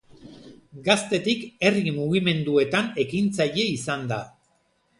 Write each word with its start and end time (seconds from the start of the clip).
Gaztetik 0.87 1.43
herri 1.67 1.93
mugimenduetan 1.99 2.91
ekintzaile 3.07 3.69
izan 3.77 4.11
da. 4.15 4.19